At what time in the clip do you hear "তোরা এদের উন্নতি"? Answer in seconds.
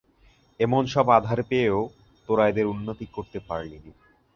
2.29-3.05